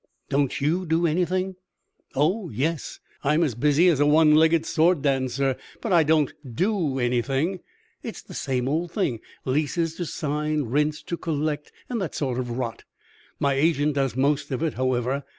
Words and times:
"Don't 0.29 0.59
you 0.59 0.87
do 0.87 1.05
anything?" 1.05 1.57
"Oh 2.15 2.49
yes; 2.49 2.99
I'm 3.23 3.43
as 3.43 3.53
busy 3.53 3.87
as 3.87 3.99
a 3.99 4.05
one 4.07 4.33
legged 4.33 4.65
sword 4.65 5.03
dancer, 5.03 5.55
but 5.79 5.93
I 5.93 6.01
don't 6.01 6.33
do 6.55 6.97
anything. 6.97 7.59
It's 8.01 8.23
the 8.23 8.33
same 8.33 8.67
old 8.67 8.91
thing: 8.91 9.19
leases 9.45 9.93
to 9.97 10.05
sign, 10.07 10.63
rents 10.63 11.03
to 11.03 11.17
collect, 11.17 11.71
and 11.87 12.01
that 12.01 12.15
sort 12.15 12.39
of 12.39 12.49
rot. 12.57 12.83
My 13.39 13.53
agent 13.53 13.93
does 13.93 14.15
most 14.15 14.49
of 14.49 14.63
it, 14.63 14.73
however. 14.73 15.23